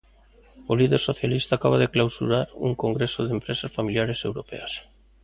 [0.71, 4.71] O líder socialista acaba de clausurar un congreso de empresas familiares europeas.